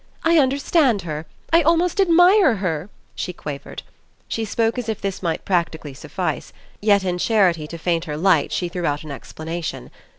[0.23, 3.83] "I understand her, I almost admire her!" she quavered.
[4.27, 8.67] She spoke as if this might practically suffice; yet in charity to fainter lights she
[8.67, 9.91] threw out an explanation.